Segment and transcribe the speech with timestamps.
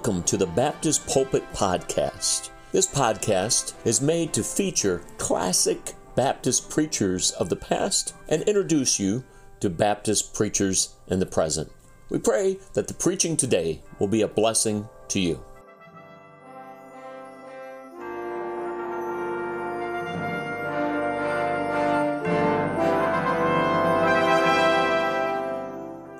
[0.00, 2.48] Welcome to the Baptist Pulpit Podcast.
[2.72, 9.22] This podcast is made to feature classic Baptist preachers of the past and introduce you
[9.60, 11.70] to Baptist preachers in the present.
[12.08, 15.44] We pray that the preaching today will be a blessing to you.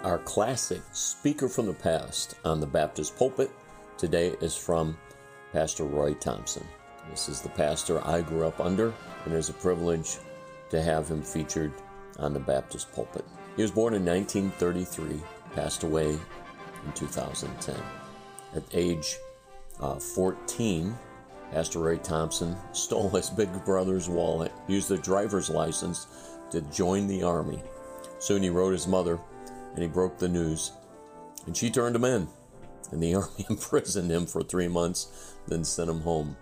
[0.05, 3.51] Our classic speaker from the past on the Baptist pulpit
[4.01, 4.97] today is from
[5.53, 6.67] Pastor Roy Thompson.
[7.11, 8.95] This is the pastor I grew up under,
[9.27, 10.17] and it's a privilege
[10.71, 11.71] to have him featured
[12.19, 13.27] on the Baptist pulpit.
[13.57, 15.21] He was born in 1933,
[15.55, 17.77] passed away in 2010.
[18.55, 19.19] At age
[19.81, 20.99] uh, 14,
[21.53, 26.07] Pastor Roy Thompson stole his big brother's wallet, used a driver's license
[26.51, 27.63] to join the army.
[28.19, 29.21] Soon he wrote his mother
[29.75, 30.73] and he broke the news.
[31.47, 32.29] And she turned him in,
[32.91, 36.37] and the army imprisoned him for three months, then sent him home.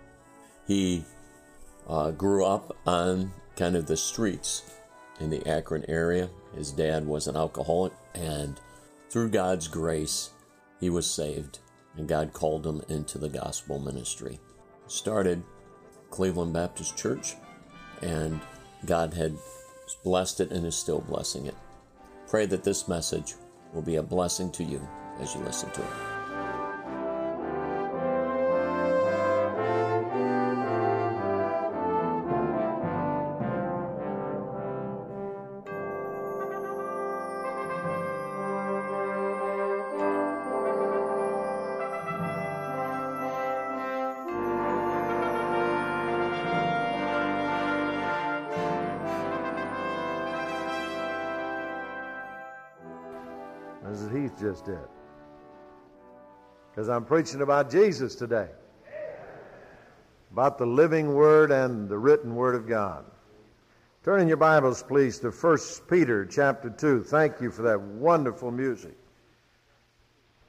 [0.67, 1.03] He
[1.87, 4.63] uh, grew up on kind of the streets
[5.19, 6.29] in the Akron area.
[6.55, 8.59] His dad was an alcoholic, and
[9.09, 10.31] through God's grace,
[10.79, 11.59] he was saved,
[11.97, 14.39] and God called him into the gospel ministry.
[14.87, 15.43] Started
[16.09, 17.35] Cleveland Baptist Church,
[18.01, 18.39] and
[18.85, 19.37] God had
[20.03, 21.55] blessed it and is still blessing it.
[22.27, 23.35] Pray that this message
[23.73, 24.87] will be a blessing to you
[25.19, 26.08] as you listen to it.
[56.71, 58.47] Because I'm preaching about Jesus today.
[60.31, 63.05] About the living Word and the written Word of God.
[64.03, 65.57] Turn in your Bibles, please, to 1
[65.89, 67.03] Peter chapter 2.
[67.03, 68.95] Thank you for that wonderful music.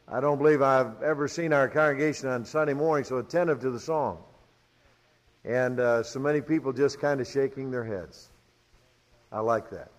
[0.07, 3.81] I don't believe I've ever seen our congregation on Sunday morning so attentive to the
[3.81, 4.19] song.
[5.45, 8.29] And uh, so many people just kind of shaking their heads.
[9.33, 9.91] I like that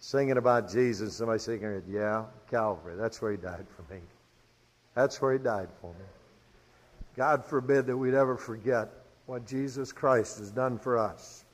[0.00, 2.96] singing about Jesus, somebody singing, yeah, Calvary.
[2.96, 4.00] That's where he died for me.
[4.94, 6.04] That's where he died for me.
[7.16, 8.88] God forbid that we'd ever forget
[9.26, 11.44] what Jesus Christ has done for us.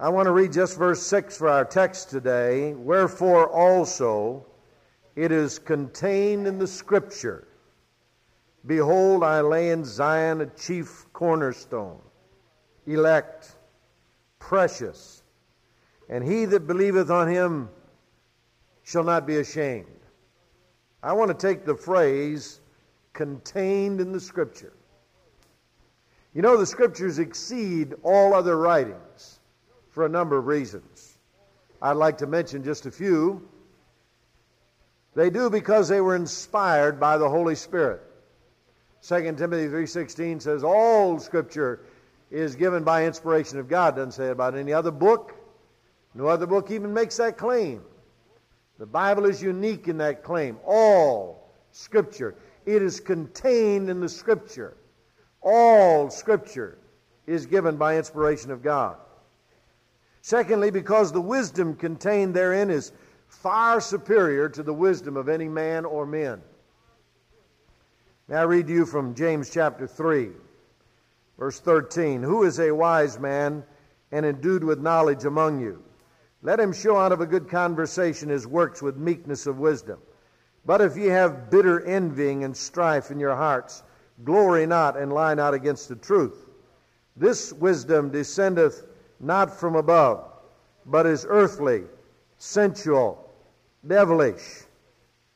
[0.00, 2.74] I want to read just verse 6 for our text today.
[2.74, 4.44] Wherefore also
[5.16, 7.46] it is contained in the Scripture
[8.66, 12.00] Behold, I lay in Zion a chief cornerstone,
[12.86, 13.56] elect,
[14.38, 15.22] precious
[16.08, 17.68] and he that believeth on him
[18.82, 19.86] shall not be ashamed.
[21.04, 22.60] I want to take the phrase
[23.12, 24.72] contained in the Scripture.
[26.32, 29.38] You know, the Scriptures exceed all other writings
[29.90, 31.18] for a number of reasons.
[31.82, 33.46] I'd like to mention just a few.
[35.14, 38.00] They do because they were inspired by the Holy Spirit.
[39.06, 41.80] 2 Timothy 3.16 says all Scripture
[42.30, 43.94] is given by inspiration of God.
[43.96, 45.34] Doesn't say about any other book.
[46.14, 47.82] No other book even makes that claim.
[48.78, 50.58] The Bible is unique in that claim.
[50.64, 52.34] All Scripture.
[52.66, 54.76] It is contained in the Scripture.
[55.42, 56.78] All Scripture
[57.26, 58.96] is given by inspiration of God.
[60.22, 62.92] Secondly, because the wisdom contained therein is
[63.28, 66.40] far superior to the wisdom of any man or men.
[68.28, 70.30] Now I read to you from James chapter 3,
[71.38, 72.22] verse 13.
[72.22, 73.64] Who is a wise man
[74.12, 75.83] and endued with knowledge among you?
[76.44, 79.98] Let him show out of a good conversation his works with meekness of wisdom.
[80.66, 83.82] But if ye have bitter envying and strife in your hearts,
[84.24, 86.46] glory not and lie not against the truth.
[87.16, 88.84] This wisdom descendeth
[89.20, 90.30] not from above,
[90.84, 91.84] but is earthly,
[92.36, 93.32] sensual,
[93.86, 94.64] devilish.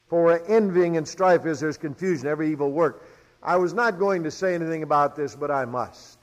[0.09, 3.09] For envying and strife is, there's confusion, every evil work.
[3.43, 6.19] I was not going to say anything about this, but I must.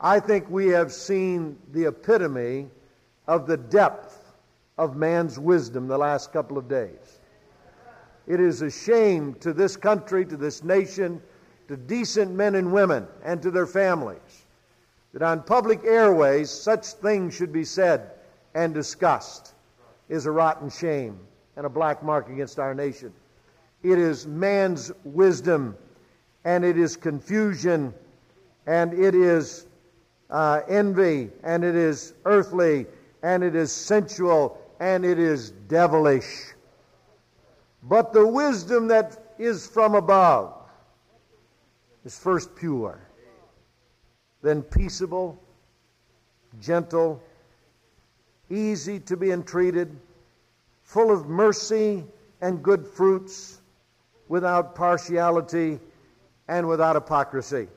[0.00, 2.70] I think we have seen the epitome
[3.30, 4.34] of the depth
[4.76, 7.20] of man's wisdom the last couple of days.
[8.26, 11.22] It is a shame to this country, to this nation,
[11.68, 14.46] to decent men and women, and to their families
[15.12, 18.10] that on public airways such things should be said
[18.56, 19.54] and discussed
[20.08, 21.16] is a rotten shame
[21.56, 23.12] and a black mark against our nation.
[23.84, 25.76] It is man's wisdom,
[26.44, 27.94] and it is confusion,
[28.66, 29.66] and it is
[30.30, 32.86] uh, envy, and it is earthly,
[33.22, 36.52] and it is sensual, and it is devilish.
[37.82, 40.54] But the wisdom that is from above
[42.04, 43.00] is first pure,
[44.42, 45.42] then peaceable,
[46.60, 47.22] gentle,
[48.50, 49.96] easy to be entreated,
[50.82, 52.04] full of mercy
[52.40, 53.60] and good fruits,
[54.28, 55.80] without partiality
[56.48, 57.68] and without hypocrisy.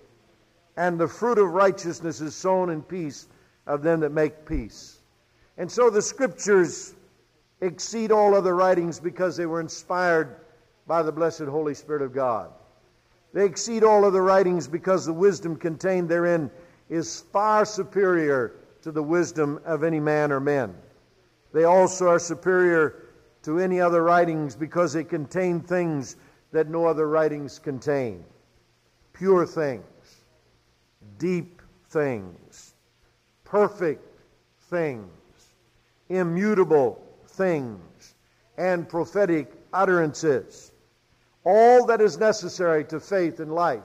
[0.78, 3.28] And the fruit of righteousness is sown in peace
[3.66, 5.00] of them that make peace.
[5.58, 6.96] And so the scriptures
[7.62, 10.36] exceed all other writings because they were inspired
[10.88, 12.52] by the blessed Holy Spirit of God.
[13.34, 16.52] They exceed all other writings because the wisdom contained therein
[16.90, 20.76] is far superior to the wisdom of any man or men.
[21.54, 23.06] They also are superior
[23.44, 26.18] to any other writings because they contain things
[26.52, 28.24] that no other writings contain
[29.14, 29.84] pure things,
[31.18, 32.74] deep things,
[33.44, 34.04] perfect
[34.70, 35.10] things,
[36.18, 38.16] immutable things,
[38.58, 40.72] and prophetic utterances.
[41.44, 43.84] All that is necessary to faith and life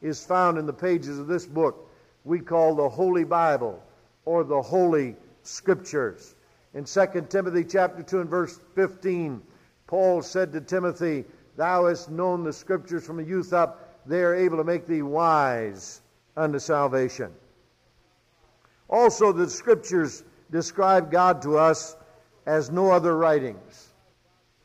[0.00, 1.90] is found in the pages of this book
[2.24, 3.82] we call the Holy Bible
[4.24, 6.34] or the Holy Scriptures.
[6.74, 9.40] In 2 Timothy chapter 2 and verse 15,
[9.86, 11.24] Paul said to Timothy,
[11.56, 15.02] Thou hast known the Scriptures from a youth up, they are able to make thee
[15.02, 16.02] wise
[16.36, 17.32] unto salvation.
[18.88, 21.96] Also, the Scriptures describe God to us
[22.46, 23.92] as no other writings.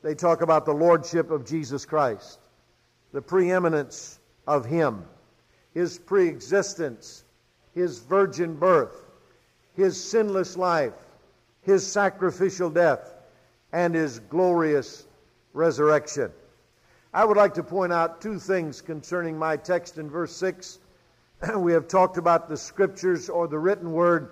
[0.03, 2.39] They talk about the lordship of Jesus Christ,
[3.13, 5.03] the preeminence of Him,
[5.73, 7.23] His preexistence,
[7.73, 9.05] His virgin birth,
[9.75, 10.93] His sinless life,
[11.61, 13.13] His sacrificial death,
[13.71, 15.05] and His glorious
[15.53, 16.31] resurrection.
[17.13, 20.79] I would like to point out two things concerning my text in verse 6.
[21.57, 24.31] we have talked about the scriptures or the written word,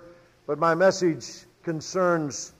[0.50, 2.54] but my message concerns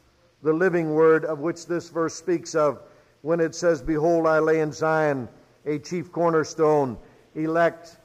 [0.45, 2.81] the living word of which this verse speaks of
[3.23, 5.29] when it says, Behold, I lay in Zion
[5.67, 6.97] a chief cornerstone,
[7.35, 7.97] elect,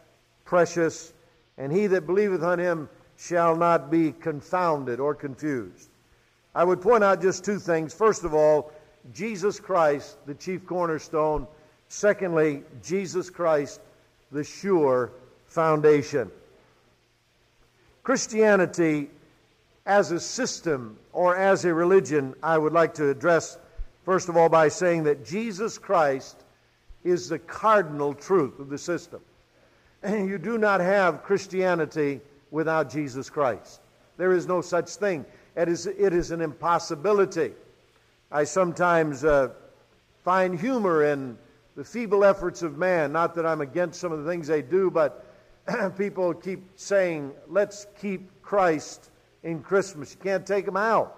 [0.43, 1.13] precious,
[1.59, 5.91] and he that believeth on him shall not be confounded or confused.
[6.55, 7.93] I would point out just two things.
[7.93, 8.71] First of all,
[9.13, 11.45] Jesus Christ, the chief cornerstone.
[11.89, 13.81] Secondly, Jesus Christ,
[14.31, 15.11] the sure
[15.45, 16.31] foundation.
[18.01, 19.11] Christianity
[19.85, 23.57] as a system or as a religion, I would like to address
[24.05, 26.37] First of all, by saying that Jesus Christ
[27.03, 29.19] is the cardinal truth of the system.
[30.03, 32.21] And you do not have Christianity
[32.51, 33.81] without Jesus Christ.
[34.17, 35.25] There is no such thing.
[35.57, 37.53] It is, it is an impossibility.
[38.31, 39.49] I sometimes uh,
[40.23, 41.35] find humor in
[41.75, 43.11] the feeble efforts of man.
[43.11, 45.25] Not that I'm against some of the things they do, but
[45.97, 49.09] people keep saying, let's keep Christ
[49.45, 50.13] in Christmas.
[50.13, 51.15] You can't take him out.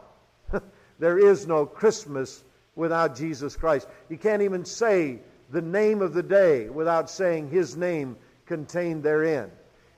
[1.00, 2.44] there is no Christmas
[2.76, 3.88] without Jesus Christ.
[4.10, 5.20] You can't even say
[5.50, 9.50] the name of the day without saying his name contained therein.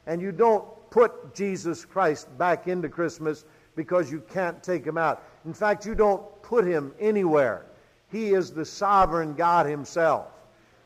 [0.06, 3.46] And you don't put Jesus Christ back into Christmas
[3.76, 5.24] because you can't take him out.
[5.46, 7.66] In fact, you don't put him anywhere.
[8.12, 10.28] He is the sovereign God himself.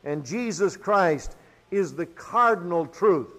[0.02, 1.36] And Jesus Christ
[1.70, 3.30] is the cardinal truth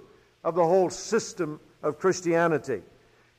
[0.44, 2.81] of the whole system of Christianity.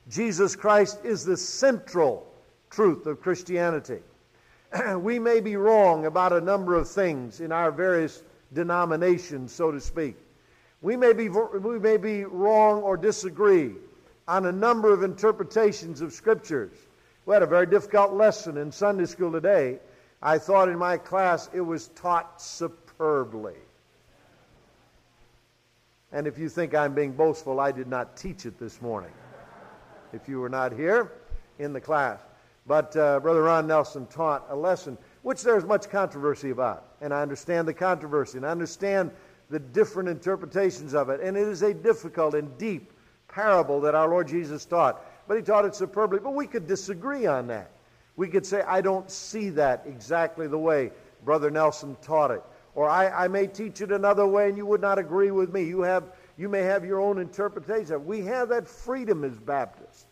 [0.09, 2.25] Jesus Christ is the central
[2.69, 3.99] truth of Christianity.
[4.97, 8.23] we may be wrong about a number of things in our various
[8.53, 10.15] denominations, so to speak.
[10.81, 13.73] We may be, we may be wrong or disagree
[14.27, 16.77] on a number of interpretations of scriptures.
[17.25, 19.79] We had a very difficult lesson in Sunday school today.
[20.21, 23.55] I thought in my class it was taught superbly.
[26.13, 29.11] And if you think I'm being boastful, I did not teach it this morning.
[30.13, 31.11] If you were not here
[31.59, 32.19] in the class.
[32.65, 36.85] But uh, Brother Ron Nelson taught a lesson which there's much controversy about.
[37.01, 39.11] And I understand the controversy and I understand
[39.49, 41.21] the different interpretations of it.
[41.21, 42.91] And it is a difficult and deep
[43.27, 45.01] parable that our Lord Jesus taught.
[45.27, 46.19] But he taught it superbly.
[46.19, 47.71] But we could disagree on that.
[48.17, 50.91] We could say, I don't see that exactly the way
[51.23, 52.43] Brother Nelson taught it.
[52.75, 55.63] Or I, I may teach it another way and you would not agree with me.
[55.63, 56.03] You, have,
[56.37, 58.05] you may have your own interpretation.
[58.05, 60.05] We have that freedom as Baptists.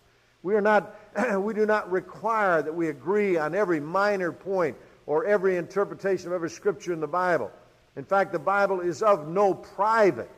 [0.44, 0.96] We, are not,
[1.40, 6.34] we do not require that we agree on every minor point or every interpretation of
[6.34, 7.52] every scripture in the Bible.
[7.96, 10.30] In fact, the Bible is of no private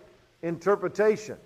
[0.41, 1.37] interpretation.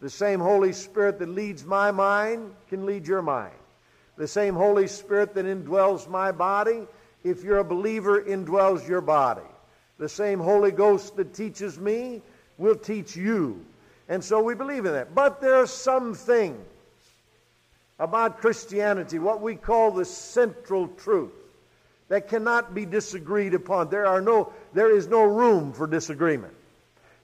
[0.00, 3.54] The same Holy Spirit that leads my mind can lead your mind.
[4.16, 6.86] The same Holy Spirit that indwells my body,
[7.24, 9.42] if you're a believer, indwells your body.
[9.98, 12.22] The same Holy Ghost that teaches me
[12.58, 13.64] will teach you.
[14.08, 15.14] And so we believe in that.
[15.14, 16.58] But there are some things
[17.98, 21.32] about Christianity, what we call the central truth,
[22.08, 23.88] that cannot be disagreed upon.
[23.88, 26.52] There, are no, there is no room for disagreement.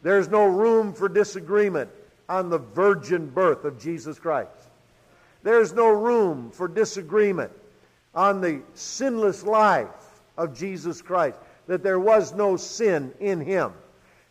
[0.02, 1.90] There's no room for disagreement
[2.28, 4.50] on the virgin birth of Jesus Christ.
[5.42, 7.52] There's no room for disagreement
[8.14, 9.88] on the sinless life
[10.36, 13.72] of Jesus Christ, that there was no sin in him.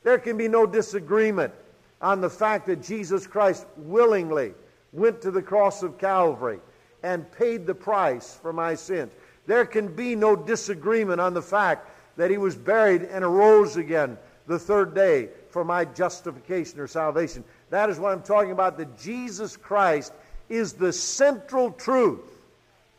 [0.03, 1.53] There can be no disagreement
[2.01, 4.53] on the fact that Jesus Christ willingly
[4.93, 6.59] went to the cross of Calvary
[7.03, 9.13] and paid the price for my sins.
[9.45, 14.17] There can be no disagreement on the fact that he was buried and arose again
[14.47, 17.43] the third day for my justification or salvation.
[17.69, 20.13] That is what I'm talking about, that Jesus Christ
[20.49, 22.39] is the central truth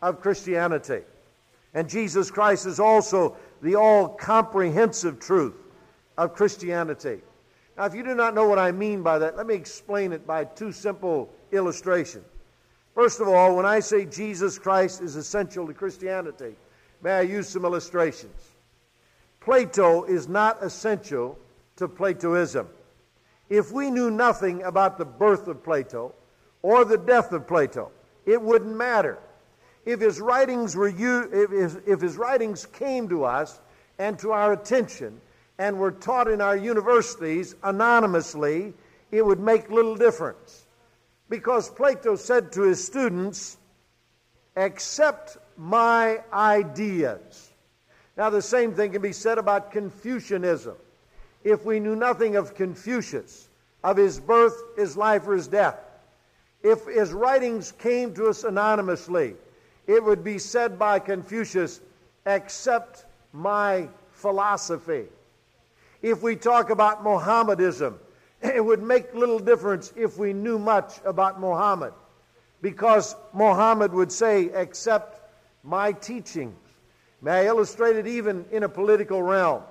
[0.03, 1.03] of Christianity.
[1.75, 5.55] And Jesus Christ is also the all comprehensive truth
[6.17, 7.21] of Christianity.
[7.79, 10.27] Now, if you do not know what I mean by that, let me explain it
[10.27, 12.27] by two simple illustrations.
[12.93, 16.57] First of all, when I say Jesus Christ is essential to Christianity,
[17.01, 18.51] may I use some illustrations?
[19.39, 21.39] Plato is not essential
[21.77, 22.69] to Platoism.
[23.49, 26.13] If we knew nothing about the birth of Plato
[26.63, 27.93] or the death of Plato,
[28.27, 29.19] it wouldn't matter.
[29.87, 33.61] If his writings were if his, if his writings came to us
[34.01, 35.21] and to our attention
[35.59, 38.73] and were taught in our universities anonymously,
[39.11, 40.67] it would make little difference.
[41.29, 43.59] Because Plato said to his students,
[44.57, 47.51] accept my ideas.
[48.17, 50.77] Now, the same thing can be said about Confucianism.
[51.45, 53.49] If we knew nothing of Confucius,
[53.85, 55.79] of his birth, his life, or his death,
[56.63, 59.35] if his writings came to us anonymously,
[59.87, 61.81] it would be said by Confucius,
[62.27, 65.07] accept my philosophy.
[66.03, 67.95] If we talk about Mohammedism,
[68.43, 71.93] it would make little difference if we knew much about Muhammad,
[72.63, 75.21] because Muhammad would say, accept
[75.63, 76.55] my teachings.
[77.21, 79.63] May I illustrate it even in a political realm?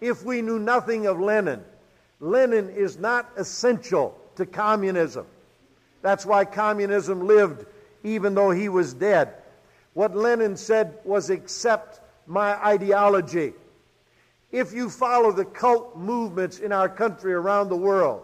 [0.00, 1.64] If we knew nothing of Lenin,
[2.20, 5.26] Lenin is not essential to communism.
[6.02, 7.66] That's why communism lived
[8.04, 9.34] even though he was dead.
[9.94, 13.54] What Lenin said was, accept my ideology.
[14.56, 18.22] If you follow the cult movements in our country around the world,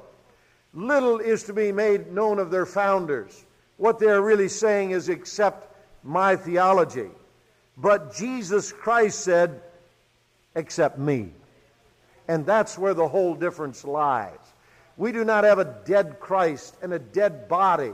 [0.73, 3.45] little is to be made known of their founders.
[3.77, 5.69] What they're really saying is, accept
[6.03, 7.11] my theology.
[7.77, 9.61] But Jesus Christ said,
[10.55, 11.29] accept me.
[12.29, 14.39] And that's where the whole difference lies.
[14.97, 17.93] We do not have a dead Christ and a dead body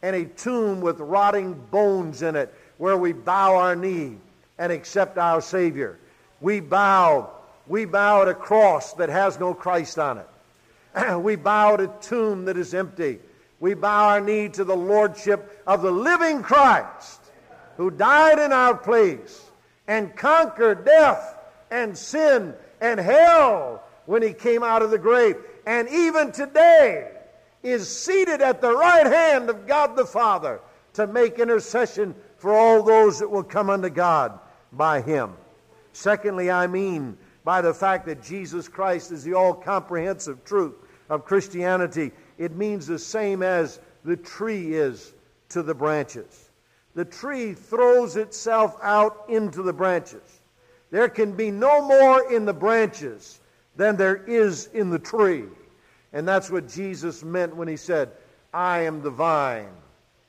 [0.00, 4.16] and a tomb with rotting bones in it where we bow our knee
[4.56, 5.98] and accept our Savior.
[6.40, 7.30] We bow
[7.66, 11.18] we bow at a cross that has no Christ on it.
[11.18, 13.18] we bow at a tomb that is empty.
[13.60, 17.20] We bow our knee to the Lordship of the living Christ
[17.76, 19.42] who died in our place
[19.88, 21.38] and conquered death
[21.70, 25.36] and sin and hell when he came out of the grave.
[25.66, 27.10] And even today
[27.62, 30.60] is seated at the right hand of God the Father
[30.94, 34.38] to make intercession for all those that will come unto God
[34.72, 35.32] by him.
[35.92, 40.74] Secondly, I mean by the fact that Jesus Christ is the all comprehensive truth
[41.10, 42.10] of Christianity.
[42.38, 45.12] It means the same as the tree is
[45.50, 46.50] to the branches.
[46.94, 50.40] The tree throws itself out into the branches.
[50.90, 53.40] There can be no more in the branches
[53.76, 55.44] than there is in the tree.
[56.12, 58.12] And that's what Jesus meant when he said,
[58.52, 59.72] I am the vine,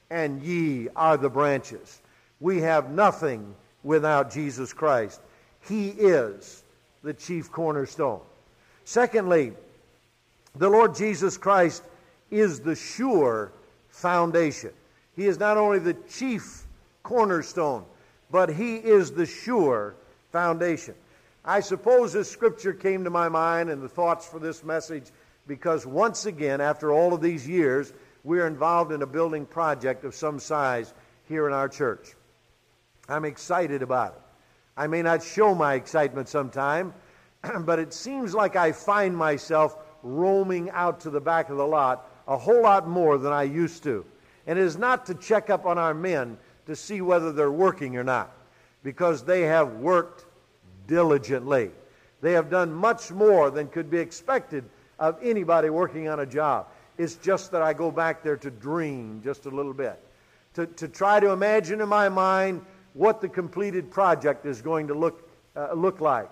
[0.10, 2.02] and ye are the branches.
[2.40, 3.54] We have nothing
[3.84, 5.22] without Jesus Christ.
[5.68, 6.64] He is
[7.06, 8.20] the chief cornerstone.
[8.84, 9.54] Secondly,
[10.56, 11.84] the Lord Jesus Christ
[12.32, 13.52] is the sure
[13.90, 14.72] foundation.
[15.16, 16.64] He is not only the chief
[17.04, 17.86] cornerstone,
[18.32, 19.94] but He is the sure
[20.32, 20.96] foundation.
[21.46, 25.06] I suppose this scripture came to my mind and the thoughts for this message
[25.48, 27.94] because once again, after all of these years,
[28.24, 30.92] we're involved in a building project of some size
[31.30, 32.16] here in our church.
[33.08, 34.25] I'm excited about it.
[34.78, 36.94] I may not show my excitement sometime,
[37.62, 42.12] but it seems like I find myself roaming out to the back of the lot
[42.28, 44.06] a whole lot more than I used to.
[44.48, 47.98] And it is not to check up on our men to see whether they're working
[47.98, 48.36] or not,
[48.84, 50.26] because they have worked
[50.88, 51.72] diligently.
[52.22, 54.64] They have done much more than could be expected
[55.00, 56.68] of anybody working on a job.
[56.98, 60.00] It's just that I go back there to dream just a little bit,
[60.54, 64.96] to, to try to imagine in my mind what the completed project is going to
[64.96, 66.30] look, uh, look like.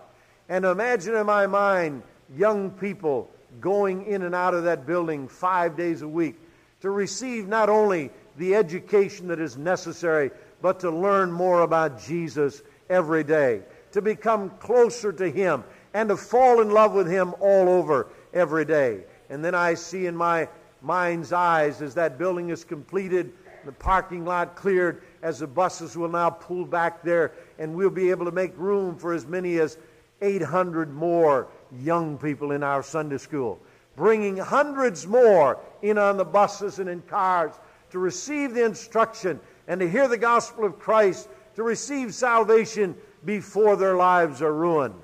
[0.50, 2.02] And imagine in my mind
[2.36, 3.30] young people
[3.62, 6.36] going in and out of that building five days a week
[6.82, 12.64] to receive not only the education that is necessary, but to learn more about Jesus
[12.90, 13.62] every day.
[13.94, 18.66] to become closer to Him and to fall in love with Him all over every
[18.66, 19.06] day.
[19.30, 20.50] And then I see in my
[20.82, 23.32] mind's eyes as that building is completed,
[23.66, 28.10] the parking lot cleared, as the buses will now pull back there, and we'll be
[28.10, 29.78] able to make room for as many as
[30.22, 31.48] 800 more
[31.82, 33.60] young people in our Sunday school,
[33.96, 37.54] bringing hundreds more in on the buses and in cars
[37.92, 43.76] to receive the instruction and to hear the gospel of Christ, to receive salvation before
[43.76, 44.96] their lives are ruined.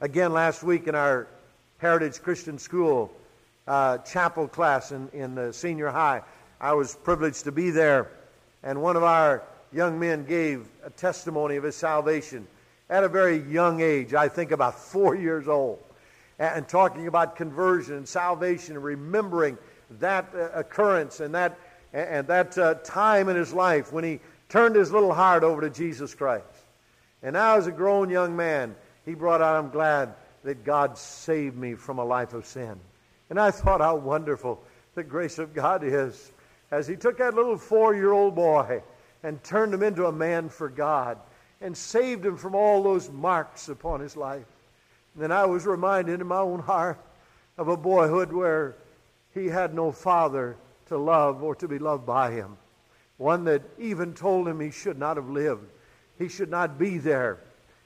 [0.00, 1.28] Again, last week in our
[1.78, 3.10] Heritage Christian School
[3.66, 6.22] uh, chapel class in, in the senior high,
[6.60, 8.10] I was privileged to be there,
[8.62, 12.46] and one of our young men gave a testimony of his salvation
[12.88, 15.82] at a very young age, I think about four years old,
[16.38, 19.58] and talking about conversion and salvation and remembering
[19.98, 21.58] that uh, occurrence and that,
[21.92, 25.70] and that uh, time in his life when he turned his little heart over to
[25.70, 26.44] Jesus Christ.
[27.22, 31.56] And now, as a grown young man, he brought out, I'm glad that God saved
[31.56, 32.78] me from a life of sin.
[33.30, 34.62] And I thought how wonderful
[34.94, 36.32] the grace of God is
[36.70, 38.82] as he took that little four year old boy
[39.22, 41.18] and turned him into a man for God
[41.60, 44.46] and saved him from all those marks upon his life.
[45.14, 47.00] And then I was reminded in my own heart
[47.56, 48.76] of a boyhood where
[49.32, 50.56] he had no father
[50.86, 52.56] to love or to be loved by him.
[53.16, 55.70] One that even told him he should not have lived.
[56.18, 57.38] He should not be there.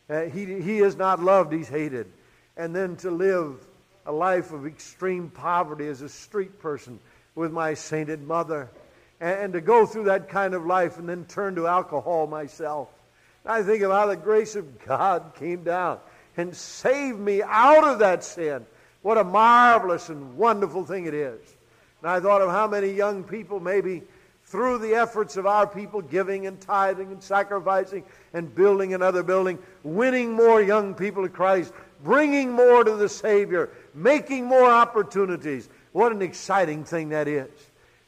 [0.08, 2.10] Uh, he, he is not loved, he's hated.
[2.56, 3.64] And then to live
[4.06, 6.98] a life of extreme poverty as a street person
[7.34, 8.70] with my sainted mother.
[9.20, 12.88] And, and to go through that kind of life and then turn to alcohol myself
[13.44, 15.98] I think of how the grace of God came down
[16.36, 18.66] and saved me out of that sin.
[19.02, 21.40] What a marvelous and wonderful thing it is.
[22.02, 24.02] And I thought of how many young people, maybe
[24.44, 29.58] through the efforts of our people, giving and tithing and sacrificing and building another building,
[29.84, 35.68] winning more young people to Christ, bringing more to the Savior, making more opportunities.
[35.92, 37.50] What an exciting thing that is.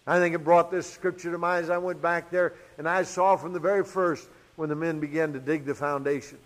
[0.07, 3.03] I think it brought this scripture to mind as I went back there and I
[3.03, 6.38] saw from the very first when the men began to dig the foundation.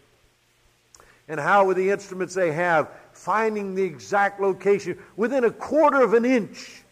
[1.29, 6.15] And how, with the instruments they have, finding the exact location within a quarter of
[6.15, 6.83] an inch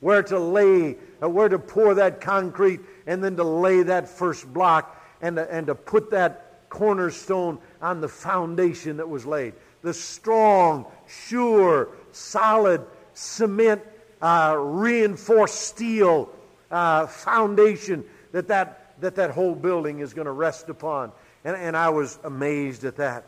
[0.00, 4.52] where to lay, uh, where to pour that concrete, and then to lay that first
[4.52, 9.54] block and to, and to put that cornerstone on the foundation that was laid.
[9.82, 13.82] The strong, sure, solid cement,
[14.20, 16.30] uh, reinforced steel
[16.70, 21.12] uh, foundation that that that that whole building is going to rest upon.
[21.44, 23.24] And, and I was amazed at that.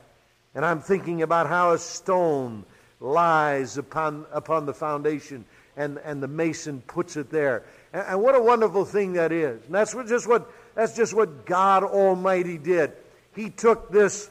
[0.55, 2.65] And I'm thinking about how a stone
[3.01, 5.45] lies upon, upon the foundation
[5.77, 7.65] and, and the mason puts it there.
[7.93, 9.65] And, and what a wonderful thing that is.
[9.67, 12.93] And that's what, just what, that's just what God Almighty did.
[13.35, 14.31] He took this,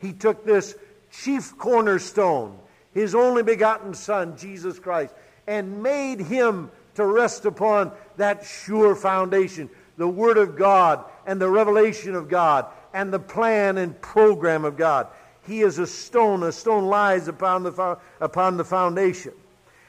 [0.00, 0.74] he took this
[1.12, 2.58] chief cornerstone,
[2.92, 5.14] his only begotten Son, Jesus Christ,
[5.46, 11.48] and made him to rest upon that sure foundation the Word of God and the
[11.48, 15.06] revelation of God and the plan and program of God.
[15.46, 16.42] He is a stone.
[16.42, 19.32] A stone lies upon the, upon the foundation.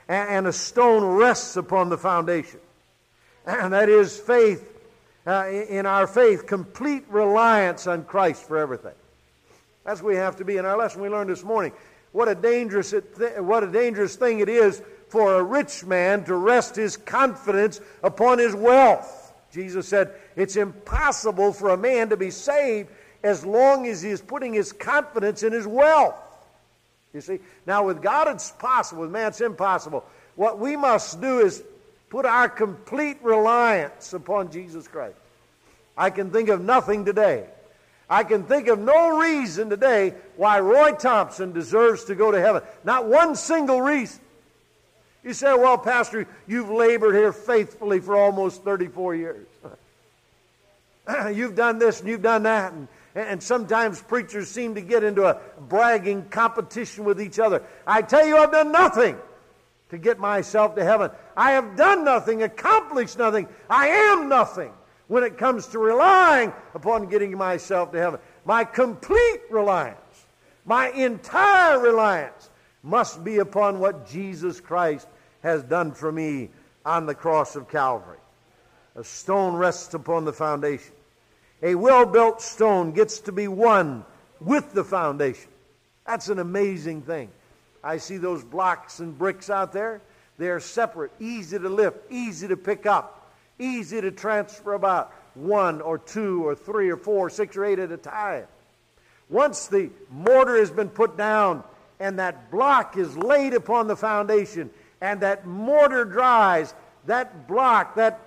[0.08, 2.60] And, a stone rests upon the foundation.
[3.46, 4.68] And that is faith,
[5.26, 8.96] uh, in our faith, complete reliance on Christ for everything.
[9.86, 10.58] That's what we have to be.
[10.58, 11.72] In our lesson we learned this morning,
[12.12, 12.94] what a dangerous,
[13.38, 18.40] what a dangerous thing it is for a rich man to rest his confidence upon
[18.40, 19.34] his wealth.
[19.52, 22.90] Jesus said, It's impossible for a man to be saved
[23.24, 26.16] as long as he is putting his confidence in his wealth.
[27.14, 27.40] You see?
[27.66, 29.02] Now, with God, it's possible.
[29.02, 30.06] With man, it's impossible.
[30.36, 31.62] What we must do is
[32.10, 35.16] put our complete reliance upon Jesus Christ.
[35.98, 37.46] I can think of nothing today.
[38.12, 42.62] I can think of no reason today why Roy Thompson deserves to go to heaven.
[42.84, 44.20] Not one single reason.
[45.24, 49.48] You say, well, Pastor, you've labored here faithfully for almost 34 years.
[51.34, 52.74] you've done this and you've done that.
[52.74, 57.64] And, and sometimes preachers seem to get into a bragging competition with each other.
[57.88, 59.16] I tell you, I've done nothing
[59.90, 61.12] to get myself to heaven.
[61.38, 63.48] I have done nothing, accomplished nothing.
[63.70, 64.74] I am nothing
[65.12, 68.18] when it comes to relying upon getting myself to heaven.
[68.46, 70.26] My complete reliance,
[70.64, 72.50] my entire reliance
[72.82, 75.06] must be upon what Jesus Christ
[75.44, 76.50] has done for me
[76.86, 78.20] on the cross of Calvary.
[78.96, 80.94] A stone rests upon the foundation.
[81.62, 84.06] A well built stone gets to be one
[84.40, 85.50] with the foundation.
[86.08, 87.28] That's an amazing thing.
[87.84, 90.00] I see those blocks and bricks out there.
[90.38, 93.21] They are separate, easy to lift, easy to pick up,
[93.62, 97.92] easy to transfer about one or two or three or four, six or eight at
[97.92, 98.46] a time.
[99.30, 101.64] once the mortar has been put down
[102.02, 104.70] and that block is laid upon the foundation
[105.00, 106.74] and that mortar dries,
[107.06, 108.20] that block, that,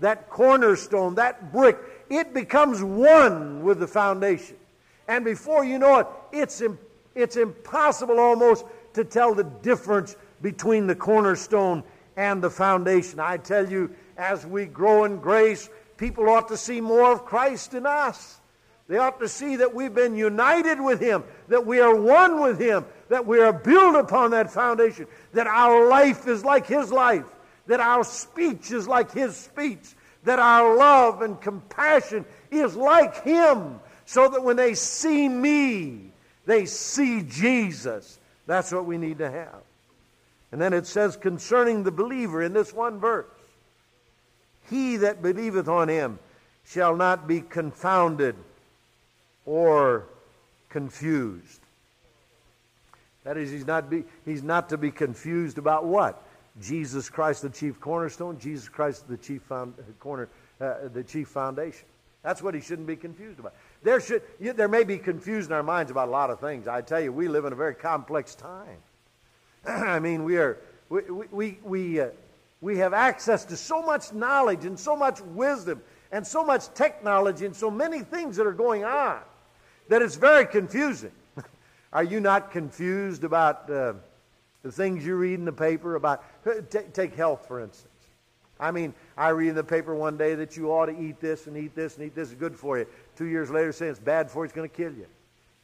[0.00, 1.78] that cornerstone, that brick,
[2.10, 4.56] it becomes one with the foundation.
[5.08, 6.62] And before you know it, it's,
[7.14, 11.82] it's impossible almost to tell the difference between the cornerstone
[12.16, 13.18] and the foundation.
[13.18, 17.72] I tell you, as we grow in grace, people ought to see more of Christ
[17.72, 18.38] in us.
[18.86, 22.60] They ought to see that we've been united with Him, that we are one with
[22.60, 27.24] Him, that we are built upon that foundation, that our life is like His life,
[27.66, 33.80] that our speech is like His speech, that our love and compassion is like Him,
[34.04, 36.12] so that when they see me,
[36.44, 38.18] they see Jesus.
[38.46, 39.62] That's what we need to have.
[40.52, 43.26] And then it says concerning the believer in this one verse
[44.70, 46.18] He that believeth on Him
[46.64, 48.36] shall not be confounded
[49.44, 50.06] or
[50.68, 51.60] confused.
[53.24, 56.22] That is, he's not, be, he's not to be confused about what?
[56.60, 60.28] Jesus Christ, the chief cornerstone, Jesus Christ, the chief found, corner,
[60.60, 61.86] uh, the chief foundation.
[62.22, 63.54] That's what he shouldn't be confused about.
[63.82, 66.68] There, should, you, there may be confusion in our minds about a lot of things.
[66.68, 68.78] I tell you, we live in a very complex time.
[69.66, 72.08] I mean, we are we we we, uh,
[72.60, 77.46] we have access to so much knowledge and so much wisdom and so much technology
[77.46, 79.20] and so many things that are going on
[79.88, 81.12] that it's very confusing.
[81.92, 83.94] Are you not confused about uh,
[84.62, 87.88] the things you read in the paper about, t- take health, for instance.
[88.58, 91.46] I mean, I read in the paper one day that you ought to eat this
[91.46, 92.86] and eat this and eat this is good for you.
[93.16, 95.06] Two years later, saying it's bad for you, it's going to kill you.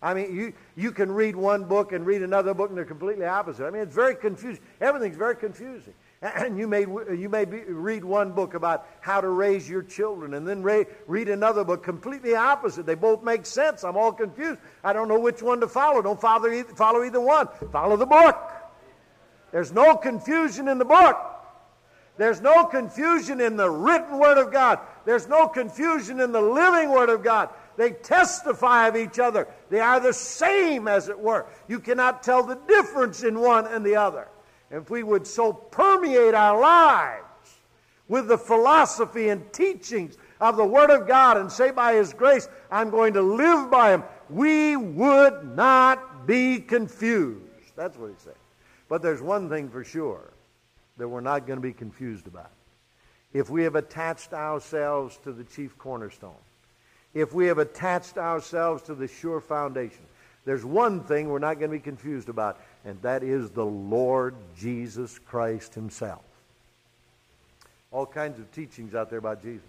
[0.00, 3.26] I mean, you, you can read one book and read another book, and they're completely
[3.26, 3.66] opposite.
[3.66, 4.62] I mean, it's very confusing.
[4.80, 5.94] Everything's very confusing.
[6.22, 10.34] And you may, you may be, read one book about how to raise your children
[10.34, 12.86] and then re- read another book completely opposite.
[12.86, 13.84] They both make sense.
[13.84, 14.58] I'm all confused.
[14.82, 16.02] I don't know which one to follow.
[16.02, 17.48] Don't follow either, follow either one.
[17.70, 18.36] Follow the book.
[19.52, 21.16] There's no confusion in the book.
[22.18, 24.80] There's no confusion in the written Word of God.
[25.04, 27.50] There's no confusion in the living Word of God.
[27.76, 29.48] They testify of each other.
[29.68, 31.44] They are the same, as it were.
[31.68, 34.28] You cannot tell the difference in one and the other
[34.70, 37.24] if we would so permeate our lives
[38.08, 42.48] with the philosophy and teachings of the Word of God and say, by His grace,
[42.70, 47.40] I'm going to live by Him, we would not be confused.
[47.74, 48.34] That's what He said.
[48.88, 50.30] But there's one thing for sure
[50.96, 52.50] that we're not going to be confused about.
[53.32, 56.32] If we have attached ourselves to the chief cornerstone,
[57.12, 60.02] if we have attached ourselves to the sure foundation,
[60.46, 64.34] there's one thing we're not going to be confused about, and that is the Lord
[64.56, 66.22] Jesus Christ Himself.
[67.90, 69.66] All kinds of teachings out there about Jesus.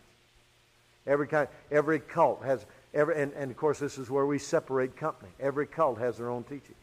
[1.07, 4.95] Every kind, every cult has every, and, and of course this is where we separate
[4.95, 5.31] company.
[5.39, 6.75] Every cult has their own teaching.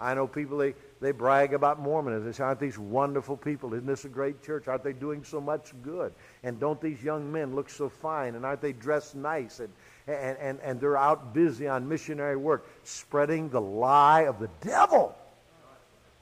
[0.00, 2.26] I know people they, they brag about Mormonism.
[2.26, 3.72] They say, aren't these wonderful people?
[3.74, 4.68] Isn't this a great church?
[4.68, 6.12] Aren't they doing so much good?
[6.44, 8.34] And don't these young men look so fine?
[8.34, 9.58] And aren't they dressed nice?
[9.58, 9.70] And,
[10.08, 15.14] and, and, and they're out busy on missionary work, spreading the lie of the devil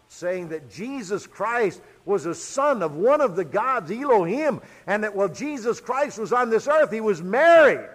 [0.09, 5.15] saying that Jesus Christ was a son of one of the gods, Elohim, and that
[5.15, 7.89] while Jesus Christ was on this earth, he was married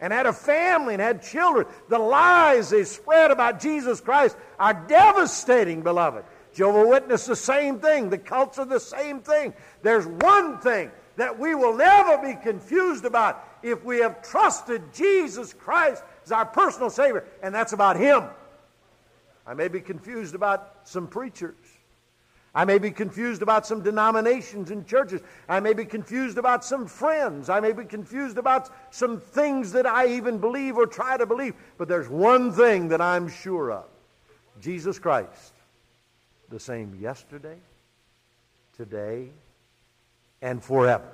[0.00, 1.66] and had a family and had children.
[1.88, 6.24] The lies they spread about Jesus Christ are devastating, beloved.
[6.54, 8.10] Jehovah Witness, the same thing.
[8.10, 9.54] The cults are the same thing.
[9.82, 15.52] There's one thing that we will never be confused about if we have trusted Jesus
[15.52, 18.22] Christ as our personal Savior, and that's about Him.
[19.44, 21.56] I may be confused about some preachers.
[22.54, 25.20] I may be confused about some denominations and churches.
[25.48, 27.48] I may be confused about some friends.
[27.48, 31.54] I may be confused about some things that I even believe or try to believe.
[31.78, 33.86] But there's one thing that I'm sure of
[34.60, 35.52] Jesus Christ,
[36.48, 37.58] the same yesterday,
[38.76, 39.30] today,
[40.42, 41.10] and forever.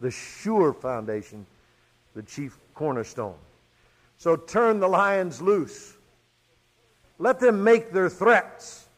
[0.00, 1.46] The sure foundation,
[2.14, 3.36] the chief cornerstone.
[4.18, 5.96] So turn the lions loose
[7.20, 8.88] let them make their threats.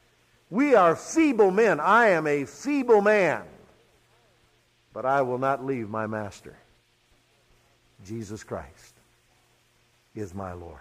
[0.48, 1.80] We are feeble men.
[1.80, 3.42] I am a feeble man.
[4.92, 6.56] But I will not leave my master.
[8.06, 8.94] Jesus Christ
[10.14, 10.78] is my Lord.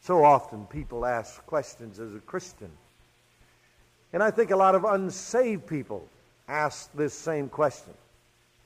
[0.00, 2.70] So often people ask questions as a Christian.
[4.12, 6.06] And I think a lot of unsaved people
[6.48, 7.94] ask this same question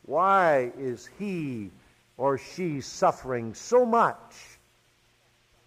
[0.04, 1.70] Why is he
[2.16, 4.56] or she suffering so much?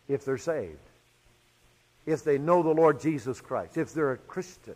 [0.10, 0.78] if they're saved,
[2.06, 4.76] if they know the Lord Jesus Christ, if they're a Christian.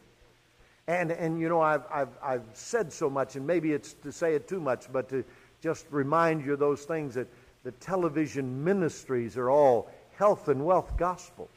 [0.88, 4.36] And, and you know, I've, I've, I've said so much, and maybe it's to say
[4.36, 5.26] it too much, but to
[5.62, 7.28] just remind you of those things that
[7.63, 11.50] the television ministries are all health and wealth gospels.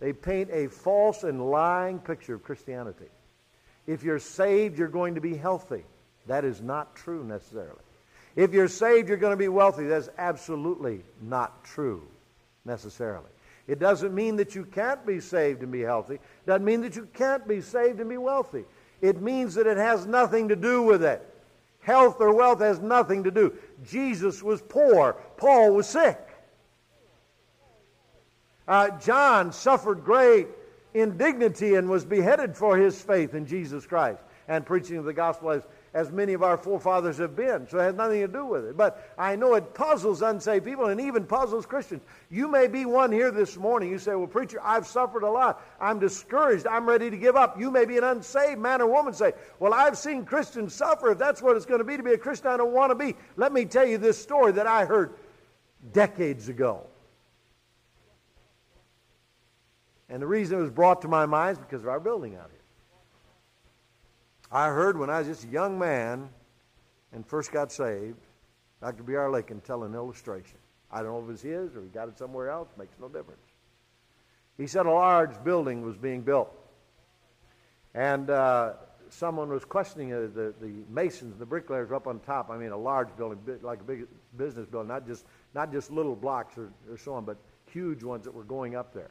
[0.00, 3.06] They paint a false and lying picture of Christianity.
[3.86, 5.84] If you're saved, you're going to be healthy.
[6.26, 7.80] That is not true necessarily.
[8.36, 9.84] If you're saved, you're going to be wealthy.
[9.84, 12.02] That's absolutely not true
[12.64, 13.28] necessarily.
[13.66, 16.14] It doesn't mean that you can't be saved and be healthy.
[16.14, 18.64] It doesn't mean that you can't be saved and be wealthy.
[19.00, 21.26] It means that it has nothing to do with it.
[21.80, 23.52] Health or wealth has nothing to do.
[23.84, 25.16] Jesus was poor.
[25.36, 26.18] Paul was sick.
[28.66, 30.48] Uh, John suffered great
[30.94, 35.50] indignity and was beheaded for his faith in Jesus Christ and preaching of the gospel
[35.50, 35.62] as
[35.94, 37.68] as many of our forefathers have been.
[37.68, 38.76] So it has nothing to do with it.
[38.76, 42.02] But I know it puzzles unsaved people and even puzzles Christians.
[42.30, 43.90] You may be one here this morning.
[43.90, 45.62] You say, Well, preacher, I've suffered a lot.
[45.80, 46.66] I'm discouraged.
[46.66, 47.58] I'm ready to give up.
[47.58, 51.12] You may be an unsaved man or woman say, Well, I've seen Christians suffer.
[51.12, 52.96] If that's what it's going to be to be a Christian, I don't want to
[52.96, 53.14] be.
[53.36, 55.14] Let me tell you this story that I heard
[55.92, 56.88] decades ago.
[60.08, 62.50] And the reason it was brought to my mind is because of our building out
[62.50, 62.60] here.
[64.52, 66.28] I heard when I was just a young man
[67.12, 68.20] and first got saved,
[68.80, 69.02] Dr.
[69.02, 69.30] B.R.
[69.30, 70.58] Lakin tell an illustration.
[70.92, 73.08] I don't know if it was his or he got it somewhere else, makes no
[73.08, 73.40] difference.
[74.56, 76.54] He said a large building was being built.
[77.94, 78.74] And uh,
[79.08, 82.50] someone was questioning uh, the, the masons, the bricklayers up on top.
[82.50, 86.14] I mean, a large building, like a big business building, not just, not just little
[86.14, 87.38] blocks or, or so on, but
[87.72, 89.10] huge ones that were going up there.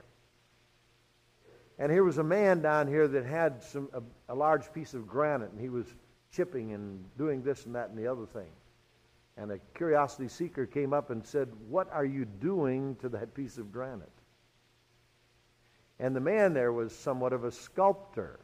[1.83, 5.05] And here was a man down here that had some a, a, large piece of
[5.05, 5.85] granite, and he was
[6.31, 8.51] chipping and doing this and that and the other thing.
[9.35, 13.57] And a curiosity seeker came up and said, What are you doing to that piece
[13.57, 14.07] of granite?
[15.99, 18.39] And the man there was somewhat of a sculptor.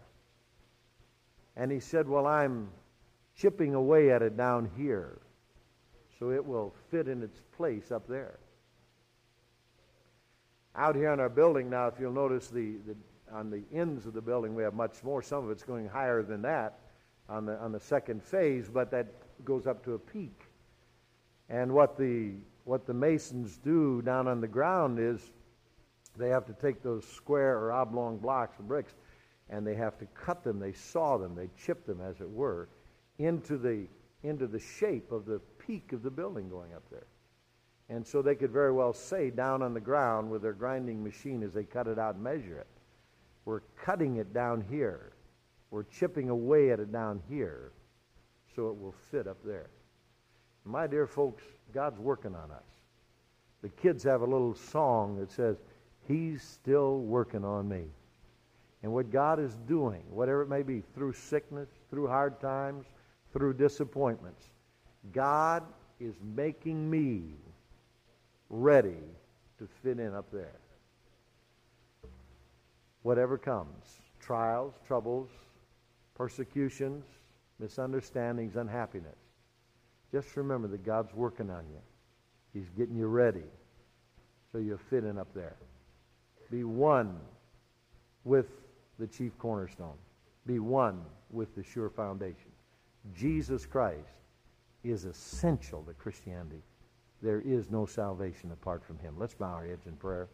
[1.55, 2.67] And he said, Well, I'm
[3.37, 5.17] chipping away at it down here
[6.19, 8.37] so it will fit in its place up there.
[10.75, 12.97] Out here in our building now, if you'll notice, the, the
[13.31, 15.21] on the ends of the building, we have much more.
[15.21, 16.79] Some of it's going higher than that
[17.27, 19.07] on the, on the second phase, but that
[19.45, 20.41] goes up to a peak.
[21.49, 22.33] And what the,
[22.65, 25.31] what the masons do down on the ground is
[26.17, 28.93] they have to take those square or oblong blocks of bricks
[29.49, 32.69] and they have to cut them, they saw them, they chip them, as it were,
[33.17, 33.87] into the,
[34.23, 37.07] into the shape of the peak of the building going up there.
[37.89, 41.41] And so they could very well say down on the ground with their grinding machine
[41.41, 42.67] as they cut it out and measure it,
[43.49, 45.11] we're cutting it down here.
[45.71, 47.71] We're chipping away at it down here
[48.55, 49.71] so it will fit up there.
[50.65, 51.41] My dear folks,
[51.73, 52.63] God's working on us.
[53.63, 55.57] The kids have a little song that says,
[56.07, 57.85] He's still working on me.
[58.83, 62.85] And what God is doing, whatever it may be, through sickness, through hard times,
[63.33, 64.45] through disappointments,
[65.11, 65.63] God
[65.99, 67.23] is making me
[68.51, 69.01] ready
[69.57, 70.58] to fit in up there
[73.09, 75.29] whatever comes trials, troubles,
[76.13, 77.03] persecutions,
[77.57, 79.17] misunderstandings, unhappiness.
[80.11, 81.79] Just remember that God's working on you.
[82.53, 83.49] He's getting you ready
[84.51, 85.55] so you'll fit in up there.
[86.51, 87.17] Be one
[88.25, 88.45] with
[88.99, 89.97] the chief cornerstone.
[90.45, 92.51] Be one with the sure foundation.
[93.15, 94.19] Jesus Christ
[94.83, 96.61] is essential to Christianity.
[97.23, 99.15] There is no salvation apart from him.
[99.17, 100.27] Let's bow our heads in prayer.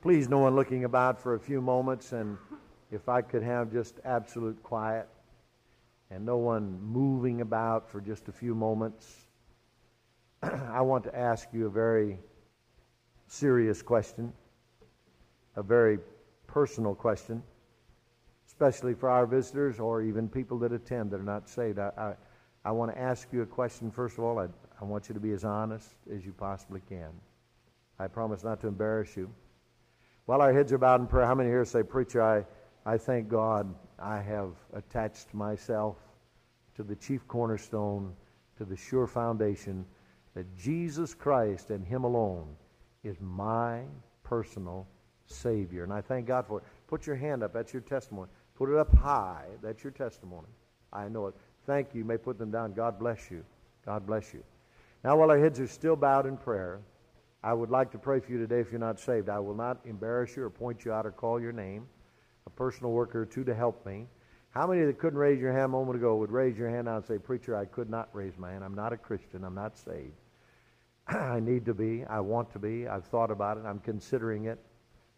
[0.00, 2.38] Please, no one looking about for a few moments, and
[2.92, 5.08] if I could have just absolute quiet
[6.08, 9.26] and no one moving about for just a few moments,
[10.42, 12.16] I want to ask you a very
[13.26, 14.32] serious question,
[15.56, 15.98] a very
[16.46, 17.42] personal question,
[18.46, 21.80] especially for our visitors or even people that attend that are not saved.
[21.80, 22.14] I, I,
[22.64, 24.38] I want to ask you a question, first of all.
[24.38, 24.46] I,
[24.80, 27.10] I want you to be as honest as you possibly can.
[27.98, 29.28] I promise not to embarrass you.
[30.28, 32.44] While our heads are bowed in prayer, how many here say, Preacher, I,
[32.84, 35.96] I thank God I have attached myself
[36.76, 38.12] to the chief cornerstone,
[38.58, 39.86] to the sure foundation,
[40.34, 42.46] that Jesus Christ and Him alone
[43.04, 43.84] is my
[44.22, 44.86] personal
[45.24, 45.82] Savior.
[45.82, 46.64] And I thank God for it.
[46.88, 47.54] Put your hand up.
[47.54, 48.28] That's your testimony.
[48.54, 49.46] Put it up high.
[49.62, 50.48] That's your testimony.
[50.92, 51.34] I know it.
[51.64, 52.00] Thank you.
[52.00, 52.74] You may put them down.
[52.74, 53.42] God bless you.
[53.86, 54.44] God bless you.
[55.02, 56.80] Now, while our heads are still bowed in prayer,
[57.42, 59.28] I would like to pray for you today if you're not saved.
[59.28, 61.86] I will not embarrass you or point you out or call your name.
[62.46, 64.06] A personal worker or two to help me.
[64.50, 66.96] How many that couldn't raise your hand a moment ago would raise your hand now
[66.96, 68.64] and say, Preacher, I could not raise my hand.
[68.64, 69.44] I'm not a Christian.
[69.44, 70.14] I'm not saved.
[71.08, 72.04] I need to be.
[72.06, 72.88] I want to be.
[72.88, 73.64] I've thought about it.
[73.66, 74.58] I'm considering it.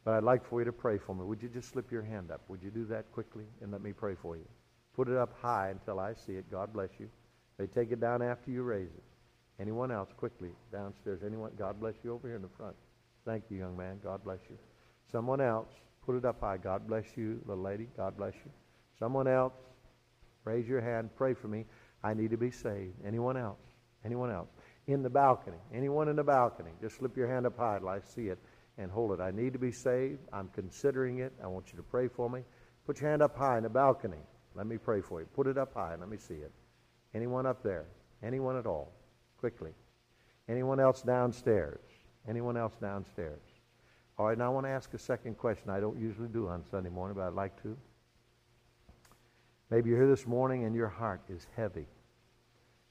[0.05, 1.25] But I'd like for you to pray for me.
[1.25, 2.43] Would you just slip your hand up?
[2.49, 4.47] Would you do that quickly and let me pray for you?
[4.95, 6.51] Put it up high until I see it.
[6.51, 7.09] God bless you.
[7.59, 9.05] They take it down after you raise it.
[9.61, 10.09] Anyone else?
[10.17, 11.21] Quickly, downstairs.
[11.25, 11.51] Anyone?
[11.59, 12.75] God bless you over here in the front.
[13.27, 14.01] Thank you, young man.
[14.03, 14.57] God bless you.
[15.13, 15.69] Someone else.
[16.07, 16.57] Put it up high.
[16.57, 17.89] God bless you, little lady.
[17.97, 18.51] God bless you.
[18.99, 19.53] Someone else.
[20.45, 21.11] Raise your hand.
[21.15, 21.67] Pray for me.
[22.03, 22.95] I need to be saved.
[23.07, 23.61] Anyone else?
[24.05, 24.49] Anyone else?
[24.87, 25.59] In the balcony.
[25.75, 26.71] Anyone in the balcony?
[26.81, 28.39] Just slip your hand up high till I see it
[28.79, 29.21] and hold it.
[29.21, 30.21] I need to be saved.
[30.33, 31.33] I'm considering it.
[31.45, 32.41] I want you to pray for me.
[32.87, 34.23] Put your hand up high in the balcony.
[34.55, 35.27] Let me pray for you.
[35.27, 35.95] Put it up high.
[35.97, 36.51] Let me see it.
[37.15, 37.85] Anyone up there?
[38.23, 38.93] Anyone at all?
[39.41, 39.71] Quickly.
[40.51, 41.81] Anyone else downstairs?
[42.29, 43.41] Anyone else downstairs?
[44.19, 45.71] All right, now I want to ask a second question.
[45.71, 47.75] I don't usually do on Sunday morning, but I'd like to.
[49.71, 51.87] Maybe you're here this morning and your heart is heavy.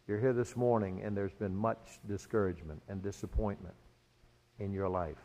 [0.08, 3.76] You're here this morning and there's been much discouragement and disappointment
[4.58, 5.22] in your life.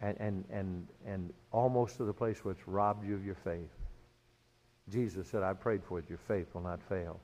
[0.00, 3.70] And, and, and, and almost to the place where it's robbed you of your faith.
[4.88, 6.06] Jesus said, I prayed for it.
[6.08, 7.20] Your faith will not fail.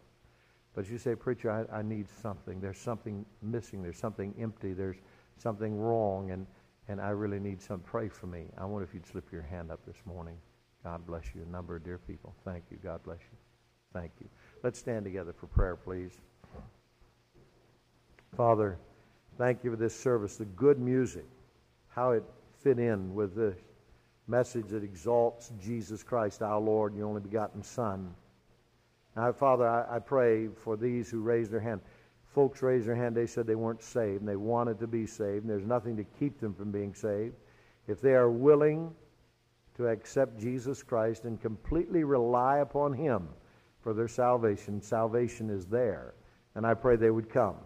[0.75, 2.61] But you say, Preacher, I, I need something.
[2.61, 3.83] There's something missing.
[3.83, 4.73] There's something empty.
[4.73, 4.97] There's
[5.37, 6.31] something wrong.
[6.31, 6.47] And,
[6.89, 7.81] and I really need some.
[7.81, 8.47] Pray for me.
[8.57, 10.37] I wonder if you'd slip your hand up this morning.
[10.83, 11.43] God bless you.
[11.43, 12.35] A number of dear people.
[12.45, 12.79] Thank you.
[12.83, 13.39] God bless you.
[13.93, 14.29] Thank you.
[14.63, 16.13] Let's stand together for prayer, please.
[18.37, 18.79] Father,
[19.37, 21.27] thank you for this service, the good music,
[21.89, 22.25] how it
[22.63, 23.55] fit in with the
[24.27, 28.15] message that exalts Jesus Christ, our Lord, your only begotten Son.
[29.17, 31.81] Now, Father, I, I pray for these who raised their hand.
[32.27, 35.45] Folks raised their hand, they said they weren't saved, and they wanted to be saved,
[35.45, 37.35] and there's nothing to keep them from being saved.
[37.87, 38.95] If they are willing
[39.77, 43.29] to accept Jesus Christ and completely rely upon Him
[43.81, 46.15] for their salvation, salvation is there.
[46.55, 47.57] And I pray they would come.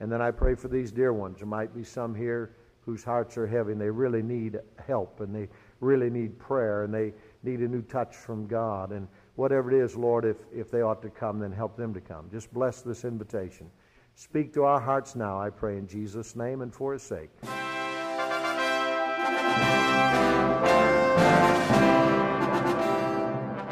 [0.00, 1.38] And then I pray for these dear ones.
[1.38, 5.34] There might be some here whose hearts are heavy and they really need help and
[5.34, 5.48] they
[5.80, 8.92] really need prayer and they need a new touch from God.
[8.92, 12.00] And whatever it is, Lord, if, if they ought to come, then help them to
[12.00, 12.28] come.
[12.30, 13.70] Just bless this invitation.
[14.16, 17.30] Speak to our hearts now, I pray, in Jesus' name and for his sake.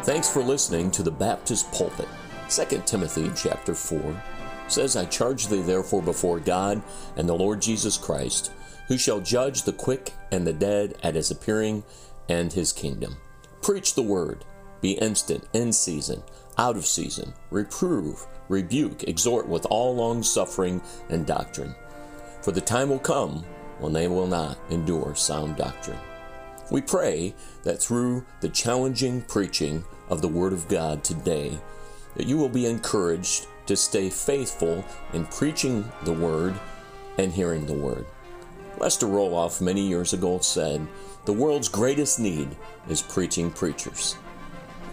[0.05, 2.09] Thanks for listening to the Baptist Pulpit.
[2.48, 4.22] 2 Timothy chapter 4
[4.68, 6.81] says, I charge thee therefore before God
[7.16, 8.52] and the Lord Jesus Christ,
[8.87, 11.83] who shall judge the quick and the dead at his appearing
[12.29, 13.16] and his kingdom.
[13.62, 14.44] Preach the word,
[14.80, 16.22] be instant, in season,
[16.58, 21.74] out of season, reprove, rebuke, exhort with all long suffering and doctrine.
[22.42, 23.44] For the time will come
[23.78, 25.98] when they will not endure sound doctrine.
[26.70, 31.58] We pray that through the challenging preaching of the Word of God today,
[32.16, 36.54] that you will be encouraged to stay faithful in preaching the Word
[37.18, 38.06] and hearing the Word.
[38.78, 40.86] Lester Roloff many years ago said,
[41.24, 42.56] The world's greatest need
[42.88, 44.16] is preaching preachers.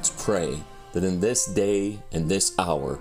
[0.03, 0.59] Let's pray
[0.91, 2.99] that in this day and this hour,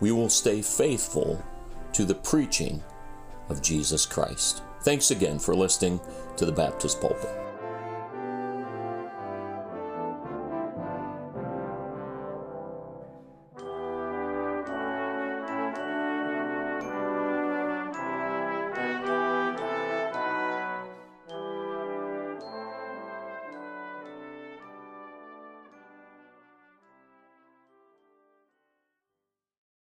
[0.00, 1.44] we will stay faithful
[1.92, 2.82] to the preaching
[3.50, 4.62] of Jesus Christ.
[4.80, 6.00] Thanks again for listening
[6.38, 7.39] to the Baptist Pulpit.